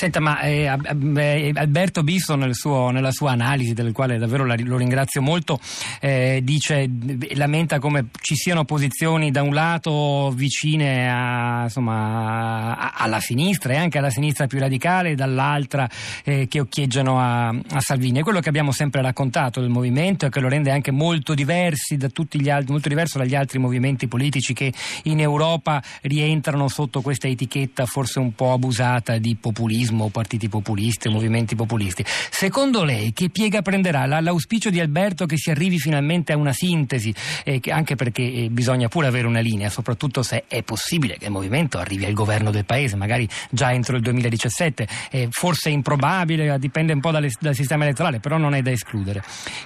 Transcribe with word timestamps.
Senta, 0.00 0.18
ma 0.18 0.40
eh, 0.40 0.66
Alberto 0.66 2.02
Bisso 2.02 2.34
nel 2.34 2.54
suo, 2.54 2.88
nella 2.88 3.12
sua 3.12 3.32
analisi, 3.32 3.74
del 3.74 3.92
quale 3.92 4.16
davvero 4.16 4.46
la, 4.46 4.56
lo 4.58 4.78
ringrazio 4.78 5.20
molto, 5.20 5.60
eh, 6.00 6.40
dice, 6.42 6.88
lamenta 7.34 7.78
come 7.78 8.06
ci 8.18 8.34
siano 8.34 8.64
posizioni 8.64 9.30
da 9.30 9.42
un 9.42 9.52
lato 9.52 10.32
vicine 10.34 11.12
a, 11.12 11.64
insomma, 11.64 12.78
a, 12.78 12.92
alla 12.96 13.20
sinistra 13.20 13.74
e 13.74 13.76
anche 13.76 13.98
alla 13.98 14.08
sinistra 14.08 14.46
più 14.46 14.58
radicale, 14.58 15.14
dall'altra 15.14 15.86
eh, 16.24 16.48
che 16.48 16.60
occhieggiano 16.60 17.20
a, 17.20 17.48
a, 17.48 17.80
Salvini. 17.80 18.20
È 18.20 18.22
quello 18.22 18.40
che 18.40 18.48
abbiamo 18.48 18.72
sempre 18.72 19.02
raccontato 19.02 19.60
del 19.60 19.68
movimento 19.68 20.24
e 20.24 20.30
che 20.30 20.40
lo 20.40 20.48
rende 20.48 20.70
anche 20.70 20.92
molto, 20.92 21.34
da 21.34 22.08
altri, 22.48 22.72
molto 22.72 22.88
diverso 22.88 23.18
dagli 23.18 23.34
altri 23.34 23.58
movimenti 23.58 24.08
politici 24.08 24.54
che 24.54 24.72
in 25.02 25.20
Europa 25.20 25.82
rientrano 26.00 26.68
sotto 26.68 27.02
questa 27.02 27.28
etichetta 27.28 27.84
forse 27.84 28.18
un 28.18 28.32
po' 28.34 28.54
abusata 28.54 29.18
di 29.18 29.36
populismo 29.38 29.88
populismo, 29.90 30.08
partiti 30.08 30.48
populisti, 30.48 31.08
movimenti 31.08 31.54
populisti. 31.54 32.04
Secondo 32.06 32.84
lei 32.84 33.12
che 33.12 33.28
piega 33.30 33.62
prenderà 33.62 34.06
l'auspicio 34.20 34.70
di 34.70 34.80
Alberto 34.80 35.26
che 35.26 35.36
si 35.36 35.50
arrivi 35.50 35.78
finalmente 35.78 36.32
a 36.32 36.36
una 36.36 36.52
sintesi, 36.52 37.12
eh, 37.44 37.60
anche 37.68 37.96
perché 37.96 38.22
eh, 38.22 38.48
bisogna 38.50 38.88
pure 38.88 39.06
avere 39.06 39.26
una 39.26 39.40
linea, 39.40 39.68
soprattutto 39.68 40.22
se 40.22 40.44
è 40.46 40.62
possibile 40.62 41.16
che 41.18 41.26
il 41.26 41.30
movimento 41.30 41.78
arrivi 41.78 42.04
al 42.04 42.12
governo 42.12 42.50
del 42.50 42.64
paese, 42.64 42.96
magari 42.96 43.28
già 43.50 43.72
entro 43.72 43.96
il 43.96 44.02
2017, 44.02 44.88
eh, 45.10 45.28
forse 45.30 45.70
improbabile, 45.70 46.58
dipende 46.58 46.92
un 46.92 47.00
po' 47.00 47.10
dalle, 47.10 47.30
dal 47.40 47.54
sistema 47.54 47.84
elettorale, 47.84 48.20
però 48.20 48.36
non 48.36 48.54
è 48.54 48.62
da 48.62 48.70
escludere. 48.70 49.22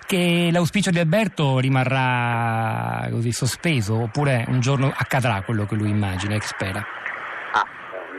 Che 0.07 0.49
l'auspicio 0.51 0.91
di 0.91 0.99
Alberto 0.99 1.59
rimarrà 1.59 3.09
così 3.11 3.33
sospeso 3.33 4.03
oppure 4.03 4.45
un 4.49 4.61
giorno 4.61 4.93
accadrà 4.95 5.43
quello 5.43 5.67
che 5.67 5.75
lui 5.75 5.91
immagina 5.91 6.35
e 6.35 6.41
spera? 6.41 6.85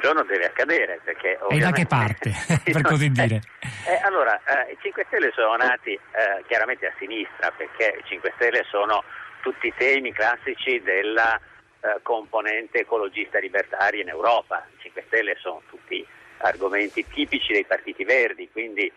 Giorno 0.05 0.23
deve 0.23 0.45
accadere. 0.45 0.99
Perché 1.03 1.39
e 1.49 1.57
da 1.57 1.71
che 1.71 1.85
parte, 1.87 2.31
per 2.71 2.81
così 2.83 3.09
dire? 3.11 3.41
Eh, 3.87 3.99
allora, 4.03 4.39
eh, 4.45 4.73
i 4.73 4.77
5 4.79 5.05
Stelle 5.07 5.31
sono 5.33 5.55
nati 5.55 5.93
eh, 5.93 6.43
chiaramente 6.47 6.85
a 6.85 6.93
sinistra, 6.99 7.51
perché 7.51 7.97
i 7.99 8.03
5 8.05 8.33
Stelle 8.35 8.63
sono 8.69 9.03
tutti 9.41 9.67
i 9.67 9.73
temi 9.75 10.13
classici 10.13 10.81
della 10.81 11.35
eh, 11.35 11.99
componente 12.03 12.81
ecologista 12.81 13.39
libertaria 13.39 14.01
in 14.03 14.09
Europa. 14.09 14.65
I 14.77 14.81
5 14.81 15.03
Stelle 15.07 15.35
sono 15.39 15.61
tutti 15.69 16.05
argomenti 16.37 17.05
tipici 17.07 17.53
dei 17.53 17.65
partiti 17.65 18.03
verdi, 18.03 18.49
quindi 18.51 18.83
eh, 18.83 18.93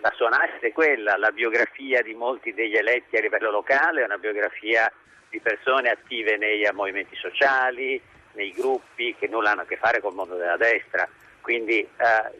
la 0.00 0.12
sua 0.16 0.30
nascita 0.30 0.66
è 0.66 0.72
quella, 0.72 1.16
la 1.16 1.30
biografia 1.30 2.02
di 2.02 2.14
molti 2.14 2.52
degli 2.54 2.74
eletti 2.74 3.16
a 3.16 3.20
livello 3.20 3.50
locale 3.50 4.00
è 4.00 4.04
una 4.04 4.18
biografia 4.18 4.90
di 5.30 5.38
persone 5.40 5.90
attive 5.90 6.36
nei 6.38 6.66
movimenti 6.72 7.14
sociali, 7.14 8.00
nei 8.32 8.52
gruppi 8.52 9.14
che 9.18 9.28
nulla 9.28 9.50
hanno 9.50 9.62
a 9.62 9.66
che 9.66 9.76
fare 9.76 10.00
col 10.00 10.14
mondo 10.14 10.36
della 10.36 10.56
destra. 10.56 11.08
Quindi 11.40 11.80
eh, 11.80 11.88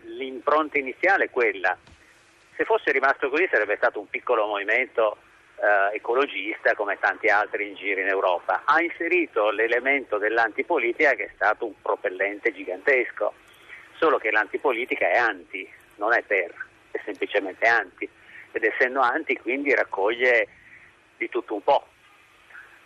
l'impronta 0.05 0.79
iniziale 0.79 1.25
è 1.25 1.31
quella. 1.31 1.77
Se 2.57 2.65
fosse 2.65 2.91
rimasto 2.93 3.31
così 3.31 3.49
sarebbe 3.51 3.77
stato 3.77 4.01
un 4.01 4.09
piccolo 4.09 4.47
movimento 4.47 5.17
eh, 5.61 5.97
ecologista 5.97 6.75
come 6.75 6.99
tanti 6.99 7.29
altri 7.29 7.69
in 7.69 7.75
giro 7.75 8.01
in 8.01 8.09
Europa. 8.09 8.63
Ha 8.65 8.81
inserito 8.83 9.51
l'elemento 9.51 10.19
dell'antipolitica 10.19 11.15
che 11.15 11.27
è 11.27 11.31
stato 11.35 11.67
un 11.67 11.75
propellente 11.81 12.53
gigantesco, 12.53 13.33
solo 13.97 14.19
che 14.19 14.31
l'antipolitica 14.31 15.09
è 15.09 15.17
anti, 15.17 15.69
non 15.97 16.13
è 16.13 16.23
per, 16.23 16.55
è 16.91 17.01
semplicemente 17.05 17.67
anti. 17.67 18.09
Ed 18.51 18.65
essendo 18.65 19.01
anti 19.01 19.37
quindi 19.37 19.75
raccoglie 19.75 20.49
di 21.17 21.29
tutto 21.29 21.55
un 21.55 21.63
po'. 21.63 21.87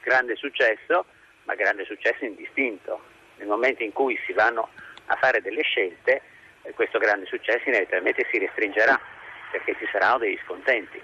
Grande 0.03 0.34
successo 0.34 1.06
ma 1.45 1.55
grande 1.55 1.85
successo 1.85 2.25
indistinto. 2.25 3.01
Nel 3.37 3.48
momento 3.48 3.83
in 3.83 3.93
cui 3.93 4.19
si 4.27 4.33
vanno 4.33 4.69
a 5.07 5.17
fare 5.17 5.41
delle 5.41 5.62
scelte, 5.62 6.23
eh, 6.62 6.73
questo 6.73 6.99
grande 6.99 7.27
successo 7.27 7.69
inevitabilmente 7.69 8.27
si 8.31 8.39
restringerà 8.39 8.99
perché 9.51 9.77
ci 9.79 9.87
saranno 9.91 10.19
degli 10.19 10.39
scontenti. 10.45 11.01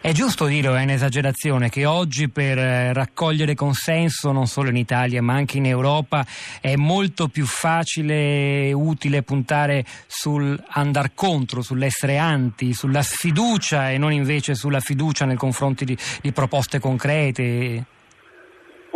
È 0.00 0.12
giusto 0.12 0.46
dire, 0.46 0.68
è 0.68 0.82
un'esagerazione, 0.82 1.68
che 1.68 1.84
oggi 1.84 2.30
per 2.30 2.56
eh, 2.58 2.92
raccogliere 2.92 3.54
consenso 3.54 4.32
non 4.32 4.46
solo 4.46 4.70
in 4.70 4.76
Italia 4.76 5.20
ma 5.20 5.34
anche 5.34 5.58
in 5.58 5.66
Europa 5.66 6.24
è 6.60 6.76
molto 6.76 7.28
più 7.28 7.44
facile 7.44 8.68
e 8.68 8.72
utile 8.72 9.22
puntare 9.22 9.84
sul 10.06 10.58
andar 10.68 11.12
contro, 11.14 11.60
sull'essere 11.60 12.16
anti, 12.16 12.72
sulla 12.72 13.02
sfiducia 13.02 13.90
e 13.90 13.98
non 13.98 14.12
invece 14.12 14.54
sulla 14.54 14.80
fiducia 14.80 15.24
nei 15.24 15.36
confronti 15.36 15.84
di, 15.84 15.96
di 16.22 16.32
proposte 16.32 16.78
concrete. 16.78 17.84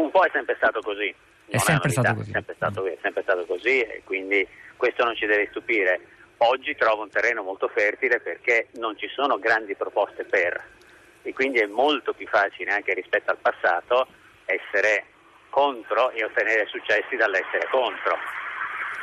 Un 0.00 0.10
po' 0.10 0.24
è 0.24 0.30
sempre 0.32 0.54
stato 0.56 0.80
così. 0.80 1.14
È 1.46 1.58
sempre, 1.58 1.90
stato 1.90 2.14
così. 2.14 2.30
È 2.30 2.32
sempre 2.32 2.54
stato, 2.54 2.86
è 2.86 2.98
sempre 3.02 3.22
stato 3.22 3.44
così 3.44 3.80
e 3.82 4.00
quindi 4.04 4.48
questo 4.76 5.04
non 5.04 5.14
ci 5.14 5.26
deve 5.26 5.48
stupire. 5.50 6.00
Oggi 6.38 6.74
trovo 6.74 7.02
un 7.02 7.10
terreno 7.10 7.42
molto 7.42 7.68
fertile 7.68 8.18
perché 8.18 8.68
non 8.76 8.96
ci 8.96 9.08
sono 9.08 9.38
grandi 9.38 9.74
proposte 9.74 10.24
per 10.24 10.58
e 11.22 11.34
quindi 11.34 11.58
è 11.58 11.66
molto 11.66 12.14
più 12.14 12.26
facile 12.28 12.72
anche 12.72 12.94
rispetto 12.94 13.30
al 13.30 13.36
passato 13.36 14.06
essere 14.46 15.04
contro 15.50 16.10
e 16.12 16.24
ottenere 16.24 16.66
successi 16.66 17.16
dall'essere 17.16 17.68
contro. 17.70 18.16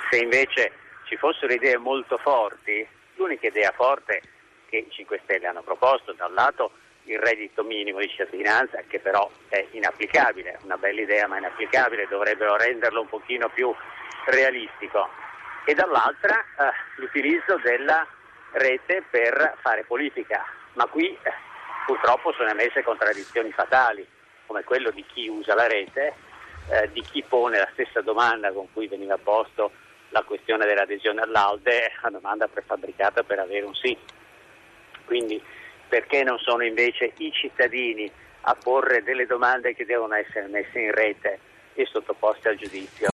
Se 0.09 0.17
invece 0.17 0.71
ci 1.03 1.15
fossero 1.15 1.53
idee 1.53 1.77
molto 1.77 2.17
forti, 2.17 2.87
l'unica 3.17 3.45
idea 3.45 3.71
forte 3.75 4.21
che 4.67 4.77
i 4.77 4.89
5 4.89 5.19
Stelle 5.23 5.45
hanno 5.45 5.61
proposto 5.61 6.13
da 6.13 6.25
un 6.25 6.33
lato 6.33 6.71
il 7.07 7.19
reddito 7.19 7.63
minimo 7.63 7.99
di 7.99 8.09
cittadinanza, 8.09 8.81
che 8.87 8.99
però 8.99 9.29
è 9.49 9.65
inapplicabile, 9.71 10.59
una 10.63 10.77
bella 10.77 11.01
idea 11.01 11.27
ma 11.27 11.37
inapplicabile, 11.37 12.07
dovrebbero 12.07 12.55
renderlo 12.55 13.01
un 13.01 13.07
pochino 13.07 13.49
più 13.49 13.73
realistico. 14.25 15.09
E 15.65 15.73
dall'altra 15.73 16.39
eh, 16.39 16.71
l'utilizzo 16.97 17.57
della 17.57 18.05
rete 18.51 19.03
per 19.09 19.57
fare 19.61 19.83
politica, 19.83 20.45
ma 20.73 20.85
qui 20.85 21.07
eh, 21.07 21.33
purtroppo 21.85 22.33
sono 22.33 22.49
emesse 22.49 22.83
contraddizioni 22.83 23.51
fatali, 23.51 24.07
come 24.45 24.63
quello 24.63 24.91
di 24.91 25.03
chi 25.05 25.27
usa 25.27 25.55
la 25.55 25.67
rete, 25.67 26.13
eh, 26.69 26.91
di 26.91 27.01
chi 27.01 27.23
pone 27.23 27.57
la 27.57 27.69
stessa 27.73 28.01
domanda 28.01 28.51
con 28.51 28.71
cui 28.73 28.87
veniva 28.87 29.17
posto 29.17 29.71
la 30.09 30.23
questione 30.23 30.65
dell'adesione 30.65 31.21
all'ALDE, 31.21 31.93
la 32.01 32.09
domanda 32.09 32.47
prefabbricata 32.47 33.23
per 33.23 33.39
avere 33.39 33.65
un 33.65 33.75
sì. 33.75 33.97
Quindi 35.05 35.41
perché 35.87 36.23
non 36.23 36.37
sono 36.39 36.63
invece 36.63 37.13
i 37.17 37.31
cittadini 37.31 38.09
a 38.41 38.55
porre 38.55 39.03
delle 39.03 39.25
domande 39.25 39.75
che 39.75 39.85
devono 39.85 40.15
essere 40.15 40.47
messe 40.47 40.79
in 40.79 40.91
rete 40.91 41.39
e 41.73 41.85
sottoposte 41.85 42.49
al 42.49 42.55
giudizio. 42.57 43.05